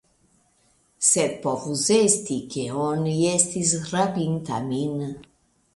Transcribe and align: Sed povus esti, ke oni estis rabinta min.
Sed 1.09 1.35
povus 1.43 1.83
esti, 1.97 2.39
ke 2.55 2.65
oni 2.87 3.15
estis 3.35 3.79
rabinta 3.95 4.63
min. 4.73 4.99